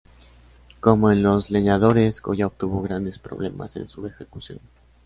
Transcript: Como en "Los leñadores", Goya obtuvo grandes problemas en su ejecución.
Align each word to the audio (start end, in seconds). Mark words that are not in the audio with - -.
Como 0.79 1.11
en 1.11 1.21
"Los 1.21 1.51
leñadores", 1.51 2.23
Goya 2.23 2.47
obtuvo 2.47 2.81
grandes 2.81 3.19
problemas 3.19 3.75
en 3.75 3.87
su 3.87 4.07
ejecución. 4.07 4.59